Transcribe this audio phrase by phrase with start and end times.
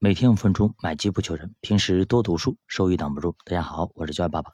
[0.00, 1.56] 每天五分钟，买基不求人。
[1.60, 3.34] 平时多读书，收益挡不住。
[3.44, 4.52] 大家好，我是教育爸爸。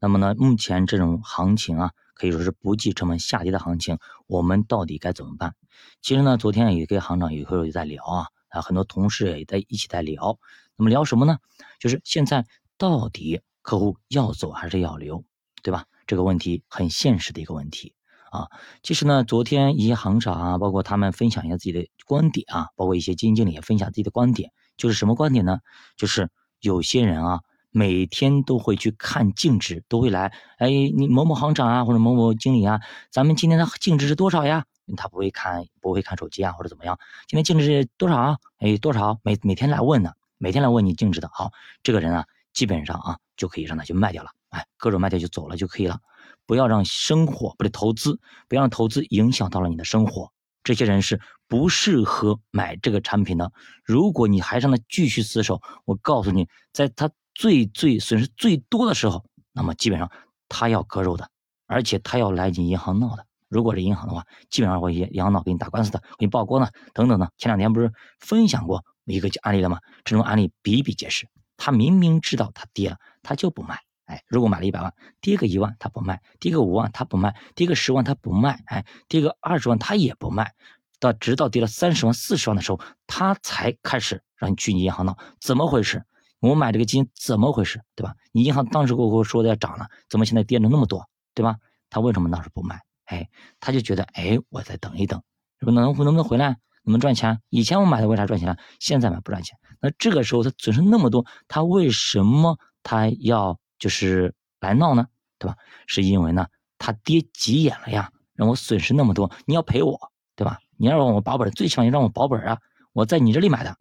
[0.00, 5.54] 那么呢，目前这种行情啊，可以说是不计成本下跌的行情，我们到底该怎么办？
[6.00, 10.36] 其实呢，昨天也跟行长有会也在聊啊，啊，很多同事也在一起在聊。
[10.76, 11.38] 那么聊什么呢？
[11.78, 12.44] 就是现在
[12.76, 15.22] 到底客户要走还是要留，
[15.62, 15.84] 对吧？
[16.08, 17.94] 这个问题很现实的一个问题。
[18.32, 18.48] 啊，
[18.82, 25.60] 其实呢，昨天一些行长啊，包括他们分享一下自己的观点啊，包括一些基金经理也分享自己的观点，就是什么观点呢？
[25.96, 26.30] 就是
[26.60, 27.40] 有些人啊，
[27.70, 32.80] 每天都会去看净值，都会来，哎，你某某行长啊，或者某某经理啊，
[33.10, 34.64] 咱们今天的净值是多少呀？
[34.96, 36.98] 他不会看，不会看手机啊，或者怎么样？
[37.28, 38.36] 今天净值是多少啊？
[38.58, 39.18] 哎，多少？
[39.22, 41.50] 每每天来问呢，每天来问你净值的，好，
[41.82, 46.00] 这个人啊，基本上啊，就可以让他去卖掉了，哎，各种卖掉就走了就可以了。
[46.44, 50.32] 不要让生活不是投资，不要让投资影响到了你的生活。
[50.62, 53.52] 这些人是不适合买这个产品的。
[53.84, 60.10] 如果你还让他继续死守，我告诉你，在他最最损失最多的时候，那么基本上
[60.48, 61.28] 他要割肉的，
[61.66, 63.26] 而且他要来你银行闹的。
[63.48, 67.30] 如果是银行的话，基本上会银行闹给你打官司的，给你曝光的等等的。
[67.36, 69.78] 前两天不是分享过一个案例了吗？
[70.04, 71.28] 这种案例比比皆是。
[71.58, 73.78] 他明明知道他跌了，他就不卖。
[74.12, 80.52] 哎，如果买了一百万，跌个一万他不卖，跌个五万他不卖，跌个十万他不卖，哎，跌个二十万他也不卖，
[81.00, 86.04] 到直到跌了三十万、四十万的时候，他才开始让你去你银行闹，怎么回事？
[86.40, 87.80] 我买这个基金怎么回事？
[87.94, 88.14] 对吧？
[88.32, 91.08] 你银行当时跟我说的要涨了，怎么现在跌了那么多？
[91.34, 91.56] 对吧？
[91.88, 92.82] 他为什么当时不卖？
[93.06, 95.22] 哎，他就觉得，哎，我再等一等，
[95.58, 96.48] 是不能能不能回来？
[96.48, 97.40] 能不能赚钱？
[97.48, 98.58] 以前我买的为啥赚钱了？
[98.78, 99.56] 现在买不赚钱？
[99.80, 103.58] 那这个时候他损失那么多，他为什么他要？
[103.82, 105.08] 就是来闹呢，
[105.40, 105.56] 对吧？
[105.88, 106.46] 是因为呢，
[106.78, 109.98] 他跌急眼了呀，让我损失那么多，你要赔我，
[110.36, 110.60] 对吧？
[110.76, 112.58] 你要让我保本，最起码你让我保本啊！
[112.92, 113.76] 我在你这里买的，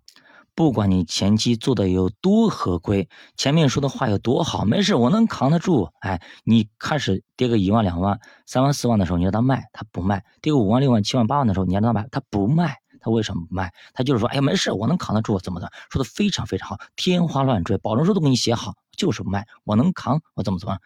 [0.55, 5.91] 不管你前期做的有多合规，前面说的话有多好，没事，我能扛得住。
[5.99, 12.77] 哎，你开始跌个一万、两万、三万、四万的时候，你让他卖，他不卖；跌个五万、六万、七万、八万的时候，你让他买，他不卖。
[13.03, 13.73] 他为什么不卖？
[13.95, 15.71] 他就是说，哎呀，没事，我能扛得住，怎么的？
[15.89, 20.77] 说的非常非常好，天花乱坠，保证书都给你写好，就是不卖，我能扛，我怎么怎么？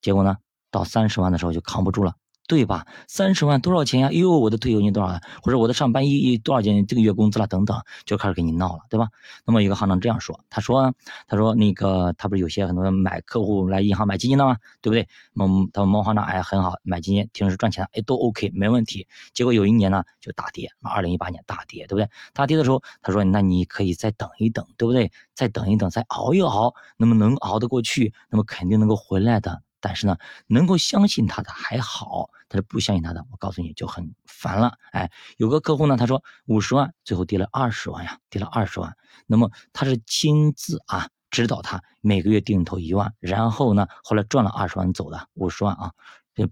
[0.00, 0.36] 结果呢，
[0.70, 2.16] 到三十万的时候就扛不住了。
[2.48, 2.86] 对吧？
[3.06, 4.10] 三十万多少钱呀？
[4.12, 5.20] 呦，我的退休金多少？
[5.42, 6.86] 或者我的上班一一多少钱？
[6.86, 9.08] 这个月工资了等等，就开始给你闹了，对吧？
[9.46, 10.92] 那么一个行长这样说，他说，
[11.28, 14.56] 他说那个他不是有些很多买客户来银行买基金的吗？
[14.82, 15.08] 对不对？
[15.32, 19.06] 某他某行长哎很好，买基金平时赚钱哎都 OK 没问题。
[19.32, 22.08] 结果有一年呢就大跌，二零一八年大跌，对不对？
[22.34, 25.10] 大跌的时候他说那你可以再等一等，对不对？
[25.34, 29.62] 再等一等，再熬一熬，那么能熬得过去，那么肯定能够回来的。
[29.82, 30.16] 但是呢，
[30.46, 34.78] 能够相信他的还好，但是不相信他的，我告诉你就很烦了。
[34.92, 38.96] 哎，有个客户呢，他说五十万，最后跌了二十万呀，跌了二十万。
[39.26, 45.92] 那么他是亲自啊指导他每个月定投一万，然后呢，后来赚了二十万走的五十万啊，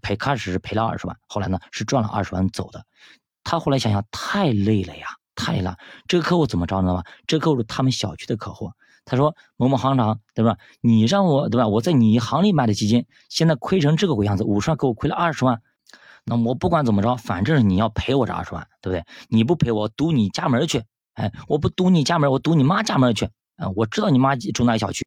[0.03, 2.85] 赔开始是赔了二十万，后来呢是赚了二十万走的。
[3.45, 5.77] 他后来想想太累了呀，太累了。
[6.09, 6.95] 这个客户怎么着呢？
[6.95, 7.05] 吧？
[7.27, 8.73] 这个客户他们小区的客户。
[9.10, 10.56] 他说：“某某行长，对吧？
[10.81, 11.66] 你让我对吧？
[11.66, 15.60] 我在你行里买的基金，现在亏成这个鬼样子，五十万给我亏了二十万。
[16.25, 19.04] 那我不管怎么着，反正你要赔我这二十万，对不对？
[19.28, 20.84] 你不赔我，堵你家门去。
[21.15, 23.28] 哎，我不堵你家门，我堵你妈家门去。
[23.56, 25.04] 啊，我知道你妈住哪个小区，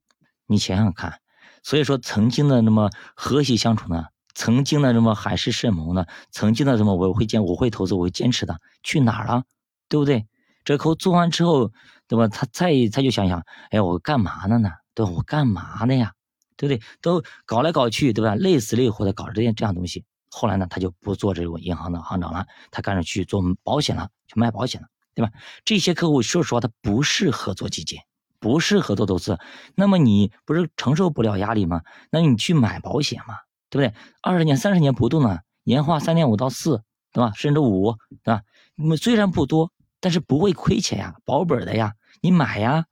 [0.47, 1.21] 你想想看。
[1.63, 9.43] 所以说，曾经的那么和谐相处呢，曾经的那么海誓山盟呢，曾经的什么我会坚，我会投资，我会坚持的，去哪儿了？
[9.87, 10.27] 对不对？
[10.65, 11.71] 这口做完之后。”
[12.13, 12.27] 对吧？
[12.27, 14.69] 他再他就想想，哎，我干嘛呢呢？
[14.93, 15.03] 对？
[15.03, 16.13] 我干嘛呢呀？
[16.55, 16.79] 对不对？
[17.01, 18.35] 都搞来搞去，对吧？
[18.35, 20.05] 累死累活的搞这些这样东西。
[20.29, 25.31] 后来呢，他就不做这种银行的行长了，他干脆去做保险了，去卖保险了，对吧？
[25.65, 27.97] 这些客户说实话，他不适合做基金，
[28.39, 29.39] 不适合做投资。
[29.73, 31.81] 那么你不是承受不了压力吗？
[32.11, 33.37] 那你去买保险嘛，
[33.71, 33.99] 对不对？
[34.21, 37.31] 二十年、三十年不动呢，年化三点五到四，对吧？
[37.35, 38.41] 甚至五，对吧？
[38.75, 39.71] 那么虽然不多。
[40.05, 41.93] 但是不会亏钱呀，保本的呀，
[42.23, 42.85] 你买呀，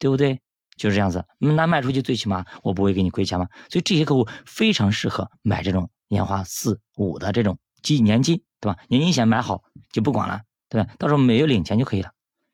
[0.00, 0.40] 对不对？
[0.76, 3.46] 就是这样子，那卖出去最起码我不会给你亏钱嘛。
[3.70, 8.78] 所以这些客户非常适合买这种年化四五的这种基年金，对吧？
[8.88, 9.62] 年金险买好
[9.92, 10.90] 就不管了，对吧？
[10.98, 12.10] 到时候每月领钱就可以了，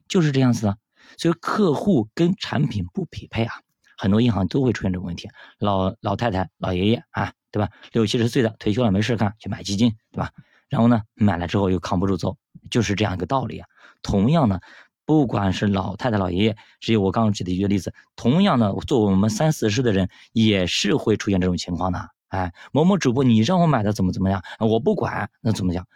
[0.09, 0.77] 就是这样子的。
[1.17, 3.55] 所以客户跟产品不匹配啊，
[3.97, 5.31] 很多银行都会出现这个问题。
[5.59, 7.71] 老老太太、老爷爷啊，对吧？
[7.93, 10.33] 六七十岁的退休了没事干，去买基金，对吧？
[10.69, 12.37] 然后呢，买了之后又扛不住走，
[12.71, 13.69] 就是这样一个道理啊。
[14.03, 14.61] 同样呢，
[15.09, 22.11] 不管是老太太、老爷爷，只有我刚刚举的一个例子，同样的，做我们三四十的人也是会出现这种情况的。
[22.29, 25.87] 哎，某某主播，你让我买的怎么怎么样，我不管，那怎么讲？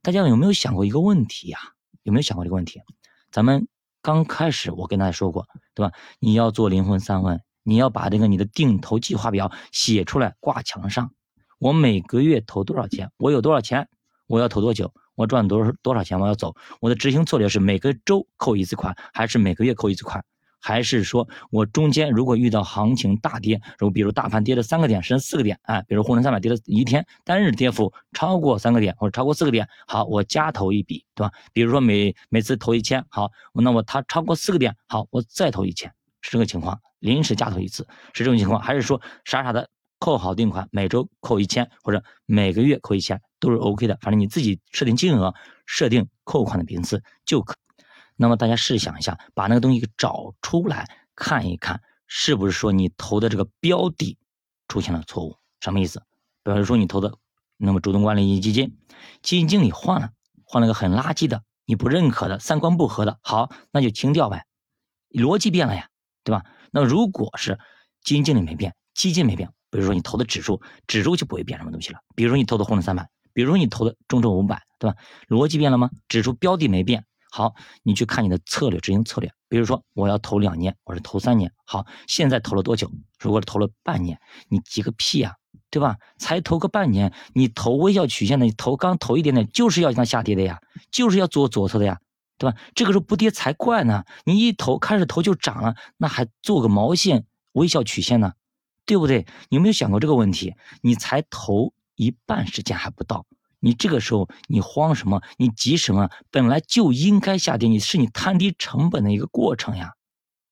[0.00, 1.58] 大家有没有想过一个问题呀？
[2.02, 2.80] 有没有想过这个问题？
[3.30, 3.68] 咱们
[4.00, 5.92] 刚开始我跟大家说过，对吧？
[6.18, 11.10] 你要做灵魂三问，你要把这个你的定投计划表写出来挂墙上。
[11.58, 13.10] 我每个月投多少钱？
[13.18, 13.90] 我有多少钱？
[14.26, 14.94] 我要投多久？
[15.14, 16.18] 我赚多少多少钱？
[16.18, 16.54] 我要走。
[16.80, 20.24] 我的执行策略是每个周扣一次款，还是每个月扣一次款？
[20.64, 31.32] 还是说我中间如果遇到行情大跌，如比如大盘跌了三个点，甚至四个点，哎，比如沪深三百跌了一天，单日跌幅超过三个点或者超过四个点，好，我加投一笔，对吧？
[31.52, 39.68] 比如说每每次投一千，好，那么它超过四个点，好，我再投一千，是这个情况，临时加投一次是这种情况，还是说傻傻的
[39.98, 45.34] 扣好定款，每周扣一千或者每个月扣一千都是 OK 的，反正你自己设定金额，
[45.66, 47.56] 设定扣款的频次就可。
[48.14, 54.16] 那么大家试想一下，把那个东西找出来看一看，是不是说你投的这个标的
[54.68, 55.36] 出现了错误？
[55.58, 56.00] 什么意思？
[56.44, 57.12] 比如说你投的
[57.56, 58.78] 那么主动管理基金，
[59.22, 60.10] 基金经理换了，
[60.44, 64.46] 换了个很垃圾的，你不认可的，三观不合的，好，那就清掉呗，
[65.10, 65.88] 逻辑变了呀，
[66.22, 66.44] 对吧？
[66.70, 67.58] 那如果是
[68.04, 71.98] 基金经理没变，基金没变，比如说你投的指数，指数就不会变什么东西了。
[72.14, 74.96] 比如说你投的沪深三百，比如你投的中证五百，对吧？
[75.28, 75.90] 逻辑变了吗？
[76.08, 77.04] 指数标的没变。
[77.30, 79.32] 好，你去看你的策略，执行策略。
[79.48, 81.50] 比如说，我要投两年，我是投三年。
[81.64, 82.90] 好，现在投了多久？
[83.18, 85.36] 如果投了半年，你急个屁呀，
[85.70, 85.96] 对吧？
[86.18, 92.00] 才投个半年，你投微笑曲线的，你投刚投一点点，就是要它下跌的呀，就是要做左侧的呀，
[92.36, 92.56] 对吧？
[92.74, 94.04] 这个时候不跌才怪呢。
[94.24, 98.34] 你一投开始投就涨了，那还做个毛线微笑曲线呢，
[98.84, 99.26] 对不对？
[99.48, 100.54] 你有没有想过这个问题？
[100.82, 103.24] 你才投一半时间还不到。
[103.60, 105.22] 你这个时候你慌什么？
[105.36, 106.10] 你急什么？
[106.30, 109.92] 本来就应该下跌，你是你摊低成本的一个过程呀，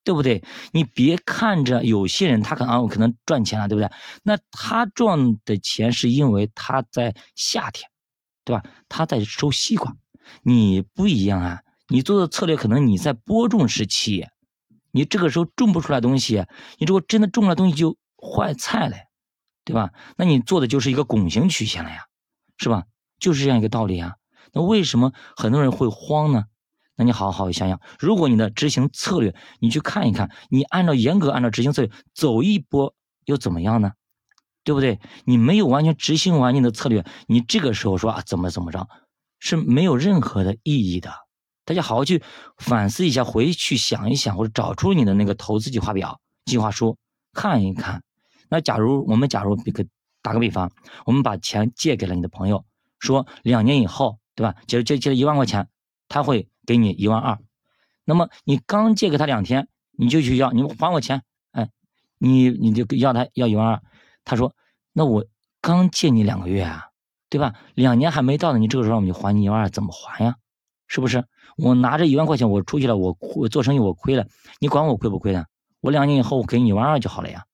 [0.05, 0.45] 对不对？
[0.73, 3.91] 你别看着有些人他可能啊，我可能赚钱了，对不对？
[4.23, 7.91] 那他赚的钱是因为他在夏天，
[8.45, 8.63] 对吧？
[8.89, 9.93] 他在收西瓜，
[10.43, 11.61] 你不一样啊。
[11.89, 14.25] 你做的策略可能你在播种时期，
[14.93, 16.47] 你这个时候种不出来东西，
[16.79, 18.97] 你如果真的种了东西就坏菜了，
[19.65, 19.91] 对吧？
[20.17, 22.05] 那你做的就是一个拱形曲线了呀，
[22.59, 22.85] 是吧？
[23.19, 24.15] 就是这样一个道理啊，
[24.53, 26.45] 那为什么很多人会慌呢？
[26.97, 33.93] 那你好好想想，如果你的执行策略，你去看一看，你按照严格按照执行策略走一波又怎么样呢？
[34.65, 35.01] 对不对？
[35.25, 38.89] 你没有完全执行完你的策略，你这个时候说啊怎么怎么着，
[39.39, 41.11] 是没有任何的意义的。
[41.65, 42.23] 大家好好去
[42.59, 46.99] 反思一下，回去想一想，或者找出你的那个投资计划表、计划书
[47.33, 48.03] 看一看。
[48.51, 49.87] 那假如我们假如比个
[50.21, 50.71] 打个比方，
[51.07, 52.65] 我们把钱借给了你的朋友。
[52.99, 54.55] 说两年以后，对吧？
[54.67, 55.69] 借借借了一万块钱，
[56.09, 57.39] 他会给你一万二。
[58.05, 61.71] 那么你刚借给他两天，你就去要，你还我钱，哎，
[62.19, 63.83] 你你就要他要一万二。
[64.25, 64.53] 他说，
[64.93, 65.25] 那我
[65.63, 66.89] 刚借你两个月啊，
[67.31, 67.55] 对吧？
[67.75, 70.35] 两年还没到呢，你这个时候我们就还你一万二，怎么还呀？
[70.89, 71.25] 是不是？
[71.57, 74.27] 我拿着一万块钱，我出去了，我我做生意我亏了，
[74.59, 75.45] 你管我亏不亏呢？
[75.81, 77.45] 我两年以后我给你一万二就好了呀，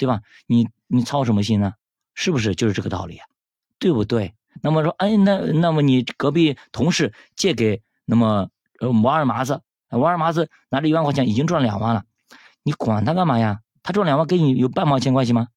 [0.00, 0.22] 对吧？
[0.46, 1.74] 你你操什么心呢？
[2.14, 2.54] 是不是？
[2.54, 3.20] 就是这个道理，
[3.78, 4.32] 对不对？
[4.62, 8.48] 那么说，哎，那那么你隔壁同事借给那么
[8.78, 9.60] 呃王二麻子，
[9.90, 12.04] 王二麻子拿着一万块钱已经赚两万了，
[12.62, 13.60] 你管他干嘛呀？
[13.82, 15.48] 他赚两万跟你有半毛钱关系吗？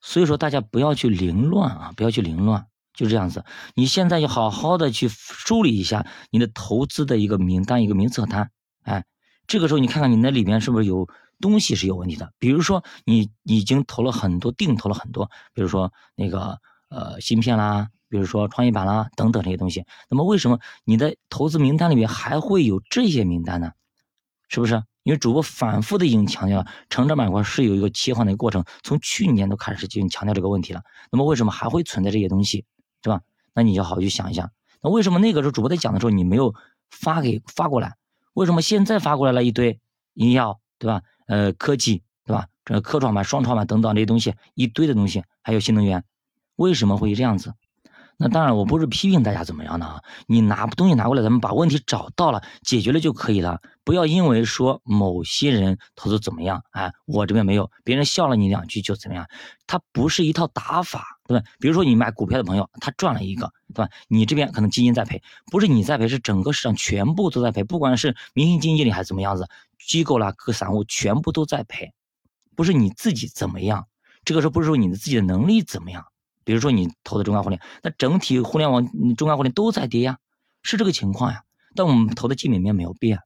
[0.00, 3.44] 所以说大家不要去凌乱啊，不要去凌乱，就这样子。
[3.74, 8.50] 你现在要好好的去梳理一下你的投资的一个名单，一个名册单。
[8.82, 9.04] 哎，
[9.48, 11.08] 这个时候你看看你那里面是不是有
[11.40, 12.32] 东西是有问题的？
[12.38, 17.88] 比如说你已经投了很多，定投了很多，比如说那个呃芯片啦。
[18.10, 23.70] 比如说创业板啦等等这些东西，那么为什么你的投资名单里面还会有这些名单呢？
[24.48, 24.82] 是不是？
[25.04, 30.82] 因为主播反复的已经强调了，成长板块是有一个切换的一个过程，从去年都开始就强调这个问题了。
[31.12, 32.64] 那么为什么还会存在这些东西，
[33.00, 33.20] 对吧？
[33.54, 34.50] 那你就好好去想一想，
[34.82, 36.52] 那为什么那个时候主播在讲的时候你没有
[36.90, 37.94] 发给发过来？
[38.32, 39.78] 为什么现在发过来了一堆
[40.14, 41.02] 医药，对吧？
[41.30, 42.48] 呃，科技，对吧？
[42.64, 46.02] 这科创板、双创板等等这些东西，一堆的东西，还有新能源，
[46.56, 47.54] 为什么会这样子？
[48.16, 53.60] 那当然，我不是批评大家怎么样的啊，你拿东西拿过来，咱们把问题找到了，解决了就可以了。
[53.84, 59.26] 不要因为说某些人投资怎么样，哎，我这边没有，别人笑了你两句就怎么样？
[59.68, 61.46] 它不是一套打法，对吧？
[61.60, 63.88] 比如说你买股票的朋友，他赚了一个，对吧？
[64.08, 69.48] 你这边可能基金在赔，不是你在赔，是整个市场全部都在赔，不管是明星基金经理还是怎么样子，
[69.86, 71.92] 机构啦、各散户全部都在赔，
[72.54, 73.86] 不是你自己怎么样，
[74.24, 76.04] 这个时候不是说你的自己的能力怎么样。
[76.42, 78.84] 比如说你投的中概互联，那整体互联网
[79.14, 80.18] 中概互联都在跌呀，
[80.62, 81.42] 是这个情况呀。
[81.76, 83.18] 但我们投的基本面没有变，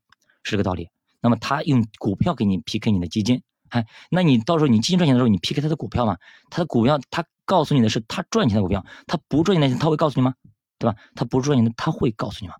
[0.42, 0.90] 是这个道理。
[1.20, 6.18] 那么他用股票给你 PK 你的基金，哎，那你到时候你基金赚钱的时候，你 PK 他的股票嘛？
[6.50, 10.34] 他的股票他告诉你的是他赚钱的股票，他不赚钱的他会告诉你吗？
[10.78, 10.96] 对吧？
[11.14, 12.54] 他不赚钱的他会告诉你吗？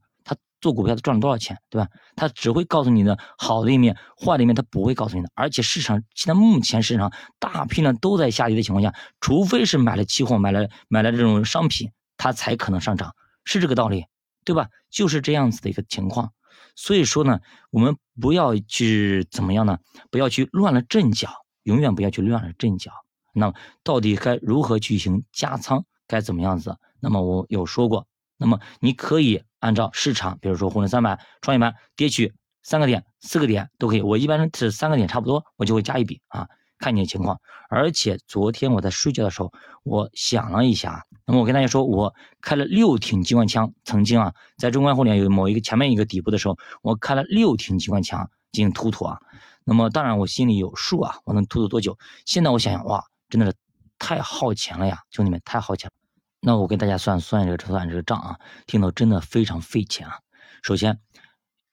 [0.65, 1.87] 做股票他赚了多少钱，对吧？
[2.17, 5.29] 他只会告诉你的好的一面，坏的一面他不会告诉你的。
[5.35, 14.07] 而且市场现在目前市场大批量都在下跌的情况下，除非是买了期货，买了买了这种商品，它才可能上涨，是这个道理，
[14.43, 14.69] 对吧？
[14.89, 16.33] 就是这样子的一个情况。
[16.77, 17.41] 所以说呢，
[17.71, 19.81] 我们不要去怎么样呢？
[20.11, 21.29] 不要去乱了阵脚，
[21.65, 22.91] 永远不要去乱了阵脚。
[23.35, 25.85] 那么到底该如何进行加仓？
[26.07, 26.79] 该怎么样子？
[27.01, 28.07] 那么我有说过，
[28.39, 34.03] 那么你可以按照市场，比如说沪深三百、创业板跌去三个点、四个点都可以。
[34.03, 36.47] 我一般是三个点差不多，我就会加一笔啊，
[36.79, 37.41] 看你的情况。
[37.71, 39.51] 而且昨天我在睡觉的时候，
[39.83, 49.19] 我想了一下，那么我跟大家说，我开了六挺机关枪，曾经啊，在中关互联有某一个前面一个底部的时候，我开了六挺机关枪进行突突啊。
[49.65, 51.97] 那么当然我心里有数啊，我能突突多久？
[52.27, 53.55] 现在我想想，哇，真的是。
[53.97, 56.04] 太耗钱了呀，兄弟们，太耗钱了。
[56.47, 60.19] 那我给大家算算这个算这个账啊，听到真的非常费钱啊。
[60.63, 61.01] 首先，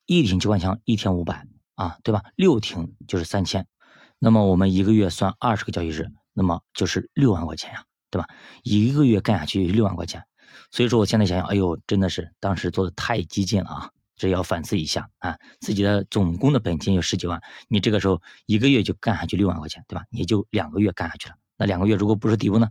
[0.06, 2.24] 一挺机关枪一天五百啊，对吧？
[2.38, 3.68] 六挺就是三千，
[4.18, 8.30] 那么我们一个月算二十个交易日，那么就是六万块钱呀，对吧？
[8.64, 10.24] 一个月干下去六万块钱，
[10.72, 15.38] 所以说我现在想想，哎呦，真的是当时做的太激进了啊，这要反思一下啊。
[15.60, 20.06] 自己的总共的本金有十几万，你这个时候一个月就干下去六万块钱，对吧？
[20.12, 21.36] 也就两个月干下去了。
[21.62, 22.68] 那两个月如果不是底部呢？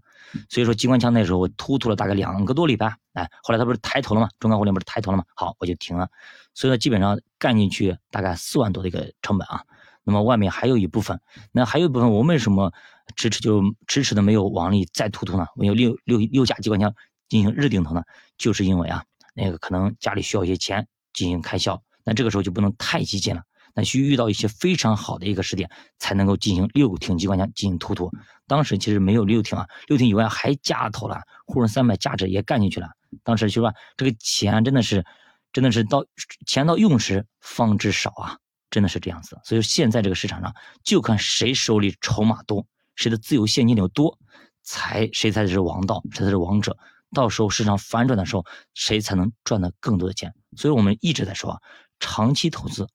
[0.48, 4.28] 所以说机关枪那时候我突突了大概两个多礼拜，哎，后来它不是抬头了吗？
[4.40, 5.22] 中钢互联不是抬头了吗？
[5.36, 6.08] 好，我就停了。
[6.54, 9.62] 所以说基本上干进去大概四万多的一个成本啊。
[10.02, 11.20] 那么外面还有一部分，
[11.52, 12.72] 那还有一部分我为什么
[13.14, 15.46] 迟迟就迟迟的没有往里再突突呢？
[15.54, 16.92] 我有六六六架机关枪
[17.28, 18.02] 进行日顶投呢，
[18.36, 19.04] 就是因为啊，
[19.34, 23.42] 那个可能家里需要一些钱进行开销，那这个时候就不能太激进了。
[23.74, 28.10] 那需遇到一些非常好的一个时点，才能够进行六挺机关枪进行突突。
[28.46, 32.88] 当时其实没有六挺啊，六挺以外还加头了，沪深三百价值也干进去了。
[33.22, 35.04] 当时就说这个钱真的是，
[35.52, 36.04] 真的是到
[36.46, 38.38] 钱到用时方知少啊，
[38.70, 39.38] 真的是这样子。
[39.44, 44.18] 所以现在这个市场上，就看谁手里筹码多，谁的自由现金流多，
[44.62, 46.76] 才谁才是王道，谁才是王者。
[47.12, 50.32] 到时候市场反转的时候，谁才能赚到更多的钱？
[50.56, 51.58] 所以我们一直在说啊，
[51.98, 52.88] 长期投资。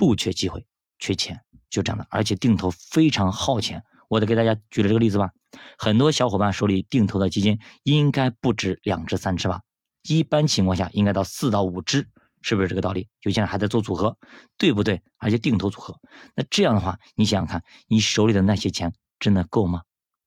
[0.00, 0.64] 不缺机会，
[0.98, 3.84] 缺钱，就这样的，而且定投非常耗钱。
[4.08, 5.30] 我得给大家举了这个例子吧。
[5.76, 9.60] 很多小伙伴手里定投的基金应该不止两只、三只吧？
[10.08, 12.08] 一般情况下应该到四到五只，
[12.40, 13.08] 是不是这个道理？
[13.20, 14.16] 有些人还在做组合，
[14.56, 15.02] 对不对？
[15.18, 16.00] 而且定投组合，
[16.34, 19.82] 那这样的话，你想想看，你手里的那些钱真的够吗？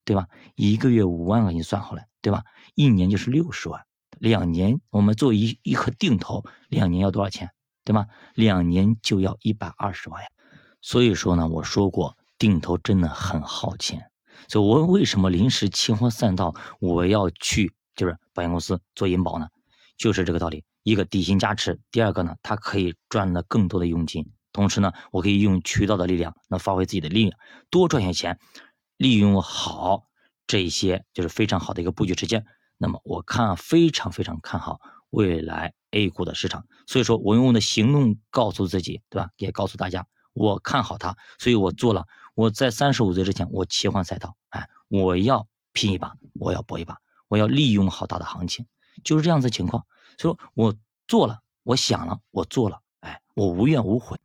[0.05, 0.27] 对吧？
[0.53, 2.43] 一个月五万块钱算好了，对吧？
[2.75, 3.83] 一年就是六十万，
[4.19, 7.49] 两年我们做一一颗定投，两年要多少钱？
[7.83, 8.07] 对吗？
[8.35, 10.27] 两年就要一百二十万呀，
[10.81, 14.09] 所以说呢，我说过定投真的很耗钱，
[14.47, 19.47] 所以我为什么临时清荒散道我要去就是保险公司做银保呢？
[19.97, 27.37] 就是这个道理，一个底薪加持，第二个呢，它可以赚了更多的佣金，同时呢，我可以用渠道的力量，那发挥自己的力量，
[27.69, 28.39] 多赚些钱，
[28.97, 30.05] 利用好
[30.47, 32.43] 这些就是非常好的一个布局时间，
[32.77, 34.79] 那么我看非常非常看好
[35.13, 35.73] 未来。
[35.95, 39.29] A 股的市场，所以说我用我的行动告诉自己，对吧？
[39.37, 42.07] 也告诉大家，我看好它，所以我做了。
[42.33, 48.65] 我在三十五岁之前，我切换赛道，哎，我要拼一把，我要搏一把，我要利用好大的行情，
[49.03, 49.85] 就是这样子情况。
[50.17, 50.75] 所以说我
[51.07, 54.17] 做了，我想了，我做了，哎，我无怨无悔。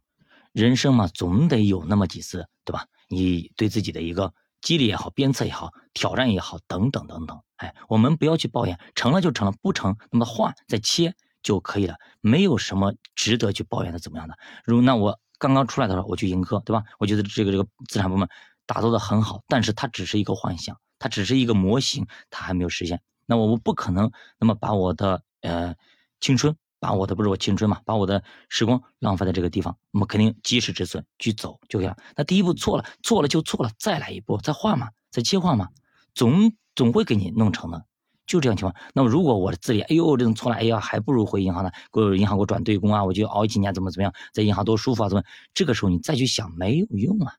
[0.53, 2.87] 人生嘛，总得有那么几次，对吧？
[3.09, 11.15] 你对自己的一个激励也好，鞭策也好，挑战也好，等等等等，哎，我们不要去抱怨，成了就成了，不成，那么换再切。
[11.41, 14.35] 就可以了，没有什么值得去抱怨的，怎么样的？
[14.65, 16.83] 如那我刚刚出来的时候，我去盈科，对吧？
[16.99, 18.29] 我觉得这个这个资产部门
[18.67, 23.01] 打造的很好，但是它只是一个幻想，它只是一个模型，它还没有实现。
[23.25, 25.77] 那我们不可能那么把我的呃
[26.21, 29.79] 青春，把我的不是我青春嘛，把我的时光浪费在这个地方。
[29.93, 31.97] 我们肯定及时止损去走就可以了。
[32.17, 35.69] 那第一步错了，错了就错了，再来一步，再换嘛，再切换嘛，
[36.15, 37.85] 总总会给你弄成的。
[38.25, 45.25] 就这样情况，那么如果我的字里，哎呦，这种错了，哎呀，还不如回银行呢，给我银行给我转对公啊，我就熬几年，怎么怎么样，在银行多舒服啊，怎么？
[45.55, 47.35] 这个时候你再去想没有用啊，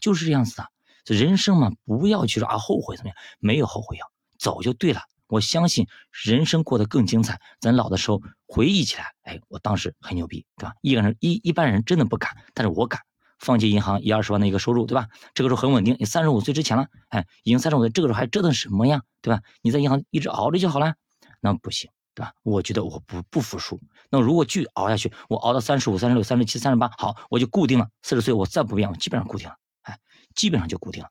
[0.00, 0.64] 就是这样子的。
[1.04, 4.06] 这人生嘛，不要去说啊后悔怎么样，没有后悔药，
[4.38, 5.02] 走就对了。
[5.26, 10.72] 我相信人生过得更精彩，咱老的时候回忆起来，哎，我当时很牛逼，对吧？
[10.80, 13.02] 一个人一一般人真的不敢，但是我敢。
[13.38, 15.08] 放弃银行一二十万的一个收入，对吧？
[15.34, 15.96] 这个时候很稳定。
[15.98, 19.42] 你三十五岁之前了，哎，已经三十五岁，这个时候还折腾什么呀，对吧？
[19.62, 20.94] 你在银行一直熬着就好了，
[21.40, 22.32] 那不行，对吧？
[22.42, 23.80] 我觉得我不不服输。
[24.10, 27.88] 那如果继续熬下去，我熬到三十五、三十六、三十七、三十八，好，我就固定了。
[28.02, 29.98] 四十岁我再不变，我基本上固定了，哎，
[30.34, 31.10] 基本上就固定了。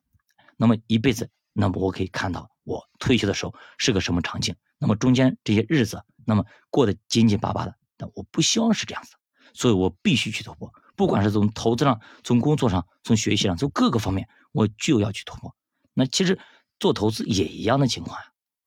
[0.56, 4.54] 那么一辈子，那么我可以看到我退休的时候是个什么场景。
[4.78, 9.14] 那么中间这些日子，那么过得紧紧巴巴的，但我不希望是这样子，
[9.54, 15.54] 所以我必须去突破，不管是从投资上、从工作上、从学习上、从各个方面，我就要去突破。
[15.94, 16.36] 那其实
[16.80, 18.18] 做投资也一样的情况，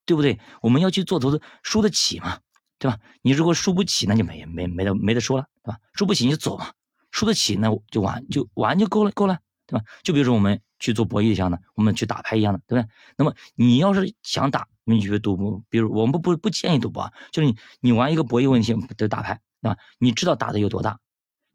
[0.05, 0.39] 对不对？
[0.61, 2.39] 我们要去做投资，输得起嘛，
[2.79, 2.97] 对吧？
[3.21, 5.77] 你如果输不起，那就没没没得没得说了，对吧？
[5.93, 6.71] 输不起你就走嘛，
[7.11, 9.83] 输得起那就玩就玩就够了够了，对吧？
[10.01, 12.89] 就比如说我们去做博弈一样的，我们去打牌一样的，对不对？
[13.17, 19.77] 那么你要是想打，你去赌博，比如我们不不不建议赌博啊，就是你你玩一个博弈问题的打牌，对吧？
[19.99, 20.97] 你知道打的有多大，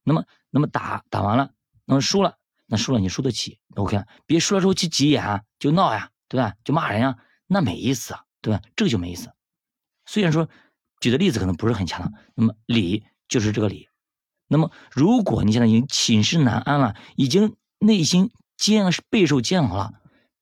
[0.06, 1.50] 那么那么打打完了，
[1.84, 6.54] 那么输了，那输了你输得起，OK，别输了之后去急眼啊就闹呀，对吧？
[6.64, 8.62] 就骂人呀，那没意思啊，对吧？
[8.76, 9.30] 这个就没意思。
[10.06, 10.48] 虽然说。
[10.98, 13.90] 举的例子可能不是很恰当，那么理就是这个理。
[14.48, 19.92] 那么如果你现在已经寝食难安了，已经内心煎备受煎熬了，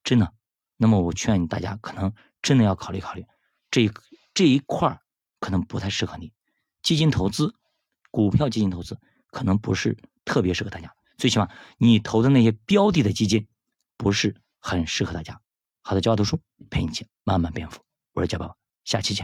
[0.01, 0.31] 真的，
[0.77, 3.25] 那么我劝你大家可能真的要考虑考虑，
[3.69, 3.91] 这
[4.33, 5.01] 这一块儿
[5.41, 6.31] 可能不太适合你。
[6.81, 7.53] 基金投资，
[8.09, 8.97] 股票基金投资
[9.35, 13.45] 可能不是特别适合大家，最起码你投的那些标的的基金
[13.97, 15.41] 不是很适合大家。
[15.83, 16.39] 好的，教我读书
[16.69, 17.81] 陪你一起慢慢变富，
[18.13, 19.23] 我是教宝，下期见。